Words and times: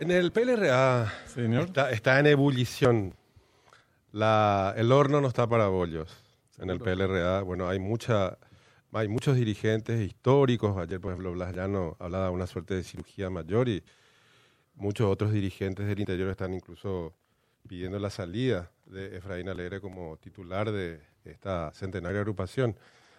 En 0.00 0.12
el 0.12 0.30
PLRA 0.30 1.12
Señor. 1.26 1.64
Está, 1.64 1.90
está 1.90 2.20
en 2.20 2.26
ebullición. 2.26 3.14
La, 4.12 4.72
el 4.76 4.92
horno 4.92 5.20
no 5.20 5.26
está 5.26 5.48
para 5.48 5.66
bollos. 5.66 6.24
En 6.58 6.70
el 6.70 6.78
PLRA, 6.78 7.42
bueno, 7.42 7.68
hay 7.68 7.80
mucha, 7.80 8.38
hay 8.92 9.08
muchos 9.08 9.36
dirigentes 9.36 10.00
históricos. 10.00 10.76
Ayer, 10.76 11.00
por 11.00 11.12
ejemplo, 11.12 11.32
Blas 11.32 11.54
Llano 11.54 11.96
hablaba 11.98 12.26
de 12.26 12.30
una 12.30 12.46
suerte 12.46 12.74
de 12.74 12.84
cirugía 12.84 13.28
mayor 13.28 13.68
y 13.68 13.82
muchos 14.76 15.10
otros 15.10 15.32
dirigentes 15.32 15.86
del 15.86 15.98
interior 15.98 16.30
están 16.30 16.54
incluso 16.54 17.14
pidiendo 17.66 17.98
la 17.98 18.10
salida 18.10 18.70
de 18.86 19.16
Efraín 19.16 19.48
Alegre 19.48 19.80
como 19.80 20.16
titular 20.18 20.70
de 20.70 21.00
esta 21.24 21.72
centenaria 21.74 22.20
agrupación. 22.20 22.76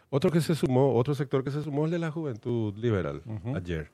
Otro 0.10 0.32
que 0.32 0.42
se 0.42 0.56
sumó, 0.56 0.96
otro 0.96 1.14
sector 1.14 1.44
que 1.44 1.52
se 1.52 1.62
sumó 1.62 1.84
es 1.84 1.88
el 1.88 1.92
de 1.92 2.00
la 2.00 2.12
juventud 2.12 2.74
liberal 2.78 3.22
ayer. 3.54 3.92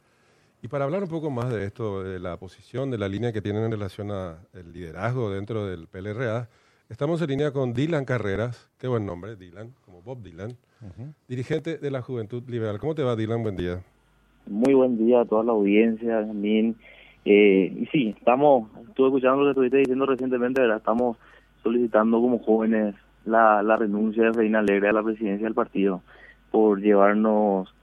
Y 0.66 0.68
para 0.68 0.86
hablar 0.86 1.04
un 1.04 1.10
poco 1.10 1.30
más 1.30 1.54
de 1.54 1.64
esto, 1.64 2.02
de 2.02 2.20
la 2.20 2.38
posición, 2.38 2.90
de 2.90 2.98
la 2.98 3.08
línea 3.08 3.32
que 3.32 3.40
tienen 3.40 3.66
en 3.66 3.72
relación 3.72 4.10
al 4.10 4.40
liderazgo 4.74 5.30
dentro 5.30 5.68
del 5.68 5.86
PLRA, 5.86 6.50
estamos 6.90 7.22
en 7.22 7.28
línea 7.28 7.52
con 7.52 7.72
Dylan 7.72 8.04
Carreras, 8.04 8.68
qué 8.80 8.88
buen 8.88 9.06
nombre, 9.06 9.36
Dylan, 9.36 9.76
como 9.86 10.02
Bob 10.02 10.24
Dylan, 10.24 10.58
dirigente 11.28 11.78
de 11.78 11.92
la 11.92 12.02
Juventud 12.02 12.42
Liberal. 12.50 12.80
¿Cómo 12.80 12.96
te 12.96 13.04
va, 13.04 13.16
Dylan? 13.16 13.44
Buen 13.44 13.56
día. 13.56 13.84
Muy 14.48 14.74
buen 14.74 14.98
día 14.98 15.22
a 15.22 15.26
toda 15.26 15.44
la 15.44 15.52
audiencia 15.52 16.26
también. 16.26 16.76
Eh, 17.26 17.72
y 17.82 17.86
sí, 17.92 18.16
estamos, 18.18 18.68
estuve 18.88 19.10
escuchando 19.10 19.42
lo 19.42 19.44
que 19.44 19.52
estuviste 19.52 19.78
diciendo 19.78 20.08
recientemente, 20.08 20.62
¿verdad? 20.62 20.78
estamos 20.78 21.16
solicitando 21.62 22.20
como 22.20 22.40
jóvenes 22.40 22.96
la, 23.26 23.62
la 23.62 23.76
renuncia 23.76 24.24
de 24.24 24.32
Reina 24.32 24.60
Alegre 24.62 24.90
a 24.90 24.94
la 24.94 25.04
presidencia 25.04 25.46
del 25.46 25.54
partido 25.54 26.02
por 26.50 26.82
llevarnos 26.82 27.75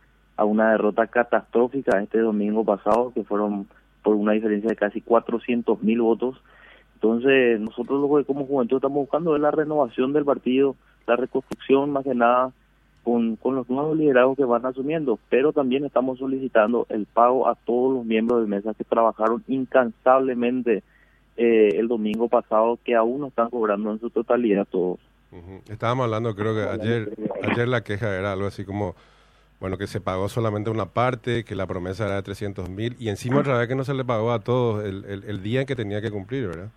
a 0.43 0.45
una 0.45 0.73
derrota 0.73 1.07
catastrófica 1.07 2.01
este 2.03 2.19
domingo 2.19 2.65
pasado, 2.65 3.13
que 3.15 3.23
fueron 3.23 3.69
por 4.03 4.17
una 4.17 4.33
diferencia 4.33 4.69
de 4.69 4.77
casi 4.77 5.01
400 5.01 5.81
mil 5.83 6.01
votos. 6.01 6.37
Entonces, 6.95 7.61
nosotros 7.61 8.01
lo 8.01 8.17
que 8.17 8.25
como 8.25 8.47
juventud 8.47 8.77
estamos 8.77 8.97
buscando 8.97 9.35
es 9.37 9.41
la 9.41 9.53
renovación 9.53 10.13
del 10.13 10.25
partido, 10.25 10.75
la 11.07 11.17
reconstrucción 11.17 11.91
más 11.91 12.05
que 12.05 12.15
nada 12.15 12.53
con, 13.05 13.37
con 13.37 13.55
los 13.55 13.69
nuevos 13.71 13.97
liderados 13.97 14.37
que 14.37 14.45
van 14.45 14.67
asumiendo, 14.67 15.19
pero 15.29 15.53
también 15.53 15.85
estamos 15.85 16.19
solicitando 16.19 16.87
el 16.89 17.07
pago 17.07 17.49
a 17.49 17.55
todos 17.55 17.95
los 17.95 18.05
miembros 18.05 18.43
de 18.43 18.49
mesa 18.49 18.75
que 18.75 18.85
trabajaron 18.85 19.43
incansablemente 19.49 20.83
eh, 21.37 21.71
el 21.75 21.89
domingo 21.89 22.29
pasado, 22.29 22.79
que 22.85 22.95
aún 22.95 23.21
no 23.21 23.29
están 23.29 23.51
cobrando 23.51 23.93
en 23.93 24.01
su 24.01 24.11
totalidad 24.11 24.67
todos. 24.71 24.99
Estábamos 25.69 26.05
hablando, 26.05 26.35
creo 26.35 26.55
que 26.55 26.63
ayer, 26.63 27.17
ayer 27.43 27.69
la 27.69 27.83
queja 27.83 28.17
era 28.17 28.33
algo 28.33 28.47
así 28.47 28.65
como, 28.65 28.95
bueno, 29.63 29.79
que 29.79 29.87
se 29.87 30.01
pagó 30.01 30.29
solamente 30.29 30.71
una 30.71 30.87
parte, 30.87 31.45
que 31.45 31.55
la 31.55 31.69
promesa 31.69 32.07
era 32.07 32.17
de 32.17 32.23
300 32.25 32.69
mil, 32.69 32.97
y 32.99 33.11
encima 33.11 33.39
otra 33.39 33.57
vez 33.57 33.69
que 33.69 33.77
no 33.77 33.85
se 33.85 33.95
le 33.95 34.05
pagó 34.05 34.33
a 34.33 34.41
todos 34.41 34.85
el, 34.85 35.05
el, 35.25 35.41
día 35.41 35.61
en 35.61 35.67
que 35.69 35.77
tenía 35.77 36.03
que 36.03 36.11
cumplir, 36.11 36.49
¿verdad? 36.49 36.69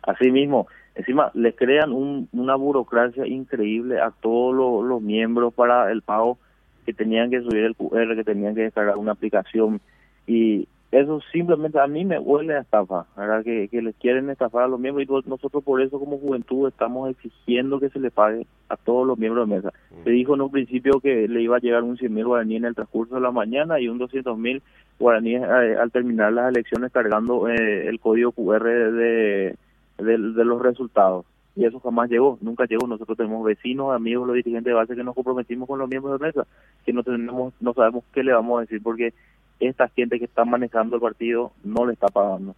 Así 0.00 0.30
mismo, 0.30 0.68
encima 0.94 1.30
les 1.34 1.54
crean 1.54 1.92
un, 1.92 2.30
una 2.32 2.54
burocracia 2.54 3.26
increíble 3.26 4.00
a 4.00 4.10
todos 4.10 4.54
los, 4.54 4.88
los 4.88 5.02
miembros 5.02 5.52
para 5.52 5.92
el 5.92 6.00
pago 6.00 6.38
que 6.86 6.94
tenían 6.94 7.28
que 7.28 7.42
subir 7.42 7.64
el 7.64 7.76
QR, 7.76 8.16
que 8.16 8.24
tenían 8.24 8.54
que 8.54 8.62
descargar 8.62 8.96
una 8.96 9.12
aplicación 9.12 9.82
y 10.26 10.66
eso 10.92 11.20
simplemente 11.32 11.78
a 11.78 11.86
mí 11.86 12.04
me 12.04 12.18
huele 12.18 12.56
a 12.56 12.60
estafa, 12.60 13.06
¿verdad? 13.16 13.44
Que, 13.44 13.68
que 13.68 13.80
les 13.80 13.94
quieren 13.96 14.28
estafar 14.28 14.64
a 14.64 14.68
los 14.68 14.80
miembros 14.80 15.06
y 15.06 15.28
nosotros 15.28 15.62
por 15.62 15.80
eso 15.80 16.00
como 16.00 16.18
juventud 16.18 16.66
estamos 16.66 17.10
exigiendo 17.10 17.78
que 17.78 17.90
se 17.90 18.00
le 18.00 18.10
pague 18.10 18.44
a 18.68 18.76
todos 18.76 19.06
los 19.06 19.16
miembros 19.16 19.48
de 19.48 19.54
mesa. 19.54 19.72
Se 20.02 20.10
dijo 20.10 20.34
en 20.34 20.40
un 20.40 20.50
principio 20.50 21.00
que 21.00 21.28
le 21.28 21.42
iba 21.42 21.56
a 21.56 21.60
llegar 21.60 21.84
un 21.84 21.96
100 21.96 22.12
mil 22.12 22.26
guaraníes 22.26 22.58
en 22.58 22.64
el 22.66 22.74
transcurso 22.74 23.14
de 23.14 23.20
la 23.20 23.30
mañana 23.30 23.78
y 23.78 23.88
un 23.88 23.98
200 23.98 24.36
mil 24.36 24.62
guaraníes 24.98 25.42
eh, 25.42 25.76
al 25.80 25.92
terminar 25.92 26.32
las 26.32 26.50
elecciones 26.50 26.90
cargando 26.90 27.48
eh, 27.48 27.86
el 27.86 28.00
código 28.00 28.32
QR 28.32 28.64
de, 28.64 29.56
de, 29.98 30.18
de 30.18 30.44
los 30.44 30.60
resultados. 30.60 31.24
Y 31.54 31.66
eso 31.66 31.78
jamás 31.80 32.10
llegó, 32.10 32.38
nunca 32.40 32.64
llegó. 32.64 32.86
Nosotros 32.86 33.16
tenemos 33.16 33.44
vecinos, 33.44 33.94
amigos, 33.94 34.26
los 34.26 34.34
dirigentes 34.34 34.70
de 34.70 34.74
base 34.74 34.96
que 34.96 35.04
nos 35.04 35.14
comprometimos 35.14 35.68
con 35.68 35.78
los 35.78 35.88
miembros 35.88 36.18
de 36.18 36.26
mesa, 36.26 36.46
que 36.84 36.92
no 36.92 37.02
tenemos, 37.02 37.54
no 37.60 37.74
sabemos 37.74 38.04
qué 38.12 38.24
le 38.24 38.32
vamos 38.32 38.58
a 38.58 38.60
decir 38.62 38.82
porque 38.82 39.12
esta 39.60 39.88
gente 39.88 40.18
que 40.18 40.24
está 40.24 40.44
manejando 40.44 40.96
el 40.96 41.02
partido 41.02 41.52
no 41.62 41.86
le 41.86 41.92
está 41.92 42.08
pagando. 42.08 42.54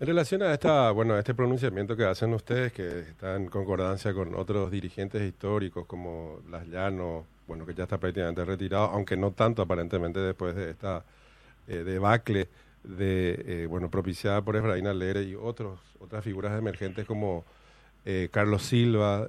En 0.00 0.08
relación 0.08 0.42
a 0.42 0.52
esta, 0.52 0.90
bueno, 0.90 1.14
a 1.14 1.20
este 1.20 1.34
pronunciamiento 1.34 1.96
que 1.96 2.04
hacen 2.04 2.34
ustedes, 2.34 2.72
que 2.72 3.00
está 3.00 3.36
en 3.36 3.46
concordancia 3.46 4.12
con 4.12 4.34
otros 4.34 4.70
dirigentes 4.70 5.22
históricos 5.22 5.86
como 5.86 6.40
Las 6.50 6.66
Llano, 6.66 7.26
bueno, 7.46 7.64
que 7.64 7.74
ya 7.74 7.84
está 7.84 7.98
prácticamente 7.98 8.44
retirado, 8.44 8.86
aunque 8.86 9.16
no 9.16 9.30
tanto 9.30 9.62
aparentemente 9.62 10.18
después 10.18 10.56
de 10.56 10.70
esta 10.70 11.04
eh, 11.68 11.84
debacle 11.84 12.48
de, 12.82 13.44
eh, 13.46 13.66
bueno, 13.66 13.88
propiciada 13.88 14.42
por 14.42 14.56
Efraín 14.56 14.86
Alegre 14.88 15.22
y 15.22 15.36
otros, 15.36 15.78
otras 16.00 16.24
figuras 16.24 16.58
emergentes 16.58 17.06
como 17.06 17.44
eh, 18.04 18.28
Carlos 18.32 18.62
Silva, 18.62 19.28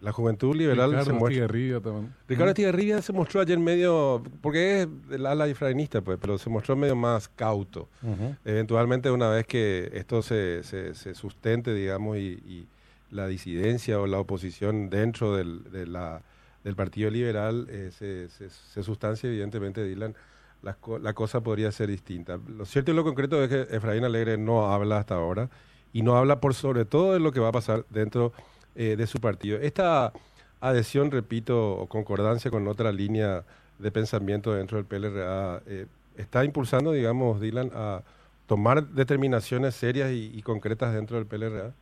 la 0.00 0.12
Juventud 0.12 0.54
Liberal 0.56 0.90
Ricardo 0.90 1.04
se 1.04 1.12
muestra... 1.12 1.44
Estigarribia 1.44 1.80
también. 1.80 2.14
Ricardo 2.26 2.50
Estigarribia 2.50 3.02
se 3.02 3.12
mostró 3.12 3.40
ayer 3.40 3.58
medio, 3.58 4.22
porque 4.40 4.82
es 4.82 4.88
del 5.08 5.26
ala 5.26 5.46
efrainista, 5.46 6.00
pues, 6.00 6.18
pero 6.20 6.38
se 6.38 6.48
mostró 6.50 6.76
medio 6.76 6.96
más 6.96 7.28
cauto. 7.28 7.88
Ujú. 8.02 8.34
Eventualmente, 8.44 9.10
una 9.10 9.28
vez 9.28 9.46
que 9.46 9.90
esto 9.92 10.22
se, 10.22 10.62
se, 10.62 10.94
se 10.94 11.14
sustente, 11.14 11.74
digamos, 11.74 12.16
y, 12.16 12.20
y 12.20 12.68
la 13.10 13.26
disidencia 13.26 14.00
o 14.00 14.06
la 14.06 14.18
oposición 14.18 14.88
dentro 14.88 15.36
del, 15.36 15.64
de 15.70 15.86
la, 15.86 16.22
del 16.64 16.76
Partido 16.76 17.10
Liberal 17.10 17.66
eh, 17.68 17.90
se, 17.92 18.28
se, 18.28 18.50
se 18.50 18.82
sustancia, 18.82 19.28
evidentemente, 19.28 19.84
Dylan, 19.84 20.14
la, 20.62 20.76
la 21.00 21.12
cosa 21.14 21.40
podría 21.40 21.72
ser 21.72 21.88
distinta. 21.88 22.38
Lo 22.48 22.64
cierto 22.66 22.90
y 22.90 22.94
lo 22.94 23.02
concreto 23.02 23.42
es 23.42 23.48
que 23.48 23.74
Efraín 23.74 24.04
Alegre 24.04 24.38
no 24.38 24.72
habla 24.72 24.98
hasta 24.98 25.14
ahora 25.14 25.50
y 25.92 26.02
no 26.02 26.16
habla 26.16 26.40
por 26.40 26.54
sobre 26.54 26.84
todo 26.84 27.14
de 27.14 27.20
lo 27.20 27.32
que 27.32 27.40
va 27.40 27.48
a 27.48 27.52
pasar 27.52 27.84
dentro 27.90 28.32
eh, 28.80 28.96
de 28.96 29.06
su 29.06 29.20
partido. 29.20 29.58
Esta 29.60 30.10
adhesión, 30.58 31.10
repito, 31.10 31.72
o 31.72 31.86
concordancia 31.86 32.50
con 32.50 32.66
otra 32.66 32.90
línea 32.92 33.44
de 33.78 33.90
pensamiento 33.90 34.54
dentro 34.54 34.78
del 34.78 34.86
PLRA, 34.86 35.60
eh, 35.66 35.84
está 36.16 36.46
impulsando, 36.46 36.92
digamos, 36.92 37.42
Dylan, 37.42 37.72
a 37.74 38.00
tomar 38.46 38.86
determinaciones 38.86 39.74
serias 39.74 40.10
y, 40.12 40.40
concretas 40.40 40.94
dentro 40.94 41.18
del 41.18 41.26
PLRA. 41.26 41.72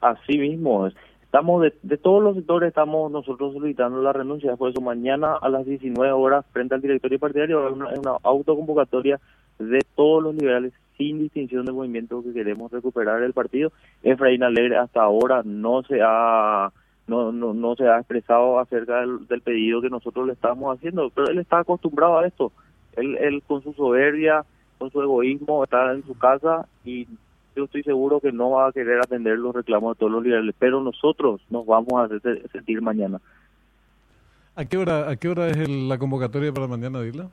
Así 0.00 0.38
mismo, 0.38 0.88
es. 0.88 0.94
estamos 1.22 1.62
de, 1.62 1.72
de 1.84 1.96
todos 1.96 2.20
los 2.20 2.34
sectores 2.34 2.66
estamos 2.66 3.12
nosotros 3.12 3.52
solicitando 3.52 4.02
la 4.02 4.12
renuncia, 4.12 4.56
por 4.56 4.70
eso 4.70 4.80
mañana 4.80 5.36
a 5.40 5.48
las 5.48 5.64
19 5.66 6.10
horas 6.10 6.44
frente 6.52 6.74
al 6.74 6.80
directorio 6.80 7.20
partidario 7.20 7.64
hay 7.64 7.72
una, 7.74 7.90
una 7.90 8.16
autoconvocatoria 8.24 9.20
de 9.60 9.78
todos 9.94 10.24
los 10.24 10.34
liberales 10.34 10.72
sin 10.98 11.18
distinción 11.20 11.64
de 11.64 11.72
movimiento 11.72 12.22
que 12.22 12.32
queremos 12.34 12.70
recuperar 12.70 13.22
el 13.22 13.32
partido. 13.32 13.72
Efraín 14.02 14.42
Alegre 14.42 14.76
hasta 14.76 15.00
ahora 15.00 15.42
no 15.44 15.82
se 15.84 16.00
ha 16.04 16.70
no, 17.06 17.32
no, 17.32 17.54
no 17.54 17.74
se 17.74 17.88
ha 17.88 17.96
expresado 17.98 18.58
acerca 18.58 19.00
del, 19.00 19.26
del 19.28 19.40
pedido 19.40 19.80
que 19.80 19.88
nosotros 19.88 20.26
le 20.26 20.34
estamos 20.34 20.76
haciendo, 20.76 21.08
pero 21.14 21.28
él 21.28 21.38
está 21.38 21.60
acostumbrado 21.60 22.18
a 22.18 22.26
esto. 22.26 22.52
Él, 22.96 23.16
él 23.16 23.42
con 23.46 23.62
su 23.62 23.72
soberbia, 23.72 24.44
con 24.76 24.90
su 24.90 25.00
egoísmo, 25.00 25.64
está 25.64 25.92
en 25.94 26.04
su 26.04 26.18
casa 26.18 26.66
y 26.84 27.06
yo 27.56 27.64
estoy 27.64 27.82
seguro 27.82 28.20
que 28.20 28.30
no 28.30 28.50
va 28.50 28.68
a 28.68 28.72
querer 28.72 28.98
atender 29.00 29.38
los 29.38 29.54
reclamos 29.54 29.96
de 29.96 30.00
todos 30.00 30.12
los 30.12 30.22
liberales, 30.22 30.54
pero 30.58 30.82
nosotros 30.82 31.40
nos 31.48 31.64
vamos 31.64 31.92
a 31.94 32.04
hacer 32.04 32.42
sentir 32.52 32.82
mañana. 32.82 33.20
¿A 34.54 34.64
qué 34.64 34.76
hora, 34.76 35.08
a 35.08 35.16
qué 35.16 35.28
hora 35.28 35.48
es 35.48 35.56
el- 35.56 35.88
la 35.88 35.98
convocatoria 35.98 36.52
para 36.52 36.66
mañana, 36.66 37.00
Dila? 37.00 37.28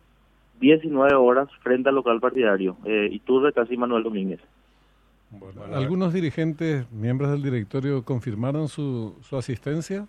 19 0.59 1.13
horas 1.15 1.49
frente 1.61 1.89
al 1.89 1.95
local 1.95 2.19
partidario, 2.19 2.77
eh, 2.85 3.09
Iturbe, 3.11 3.53
casi 3.53 3.77
Manuel 3.77 4.03
Domínguez. 4.03 4.39
Bueno, 5.31 5.63
¿Algunos 5.73 6.13
dirigentes, 6.13 6.89
miembros 6.91 7.31
del 7.31 7.43
directorio, 7.43 8.03
confirmaron 8.03 8.67
su, 8.67 9.15
su 9.21 9.37
asistencia? 9.37 10.07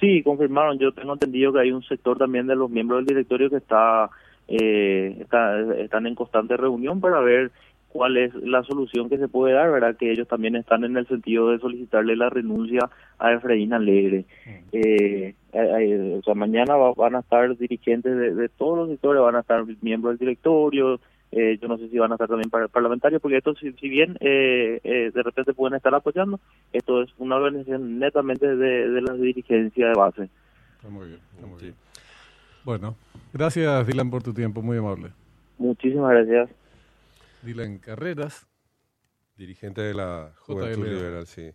Sí, 0.00 0.22
confirmaron. 0.22 0.78
Yo 0.78 0.92
tengo 0.92 1.12
entendido 1.12 1.52
que 1.52 1.60
hay 1.60 1.72
un 1.72 1.82
sector 1.82 2.18
también 2.18 2.46
de 2.46 2.56
los 2.56 2.70
miembros 2.70 3.00
del 3.00 3.06
directorio 3.06 3.50
que 3.50 3.56
está, 3.56 4.08
eh, 4.48 5.18
está 5.20 5.60
están 5.74 6.06
en 6.06 6.14
constante 6.14 6.56
reunión 6.56 7.00
para 7.00 7.20
ver 7.20 7.52
cuál 7.90 8.16
es 8.16 8.34
la 8.34 8.62
solución 8.62 9.10
que 9.10 9.18
se 9.18 9.28
puede 9.28 9.54
dar, 9.54 9.70
¿verdad? 9.70 9.96
Que 9.96 10.10
ellos 10.10 10.26
también 10.26 10.56
están 10.56 10.84
en 10.84 10.96
el 10.96 11.06
sentido 11.06 11.50
de 11.50 11.58
solicitarle 11.58 12.16
la 12.16 12.30
renuncia 12.30 12.88
a 13.18 13.32
Efraín 13.32 13.74
Alegre. 13.74 14.24
Eh, 14.72 15.34
eh, 15.52 15.76
eh, 15.80 16.16
o 16.18 16.22
sea, 16.22 16.34
mañana 16.34 16.76
va- 16.76 16.94
van 16.94 17.14
a 17.16 17.20
estar 17.20 17.56
dirigentes 17.56 18.16
de, 18.16 18.34
de 18.34 18.48
todos 18.48 18.78
los 18.78 18.88
sectores, 18.90 19.22
van 19.22 19.36
a 19.36 19.40
estar 19.40 19.64
miembros 19.82 20.12
del 20.12 20.18
directorio, 20.18 21.00
eh, 21.32 21.58
yo 21.62 21.68
no 21.68 21.78
sé 21.78 21.88
si 21.88 21.98
van 21.98 22.10
a 22.12 22.14
estar 22.16 22.28
también 22.28 22.50
par- 22.50 22.68
parlamentarios, 22.68 23.22
porque 23.22 23.36
esto, 23.38 23.54
si, 23.54 23.72
si 23.74 23.88
bien 23.88 24.16
eh, 24.20 24.80
eh, 24.82 25.10
de 25.14 25.22
repente 25.22 25.54
pueden 25.54 25.76
estar 25.76 25.94
apoyando, 25.94 26.40
esto 26.72 27.02
es 27.02 27.10
una 27.18 27.36
organización 27.36 27.98
netamente 27.98 28.56
de, 28.56 28.88
de 28.88 29.00
la 29.02 29.14
dirigencia 29.14 29.88
de 29.88 29.94
base. 29.94 30.28
Está 30.76 30.88
muy 30.88 31.08
bien, 31.08 31.20
está 31.34 31.46
muy 31.46 31.60
bien. 31.60 31.74
Bueno, 32.64 32.96
gracias, 33.32 33.86
Dylan, 33.86 34.10
por 34.10 34.22
tu 34.22 34.34
tiempo, 34.34 34.60
muy 34.62 34.76
amable. 34.78 35.10
Muchísimas 35.58 36.10
gracias. 36.10 36.50
Dylan 37.42 37.78
Carreras. 37.78 38.46
dirigente 39.36 39.80
de 39.80 39.94
la 39.94 40.32
Juventud 40.40 40.82
JLO. 40.84 40.92
Liberal, 40.92 41.26
sí. 41.26 41.50